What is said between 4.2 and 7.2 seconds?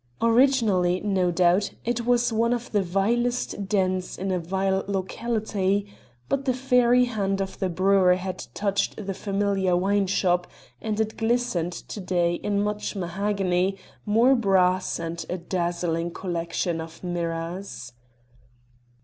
a vile locality, but the fairy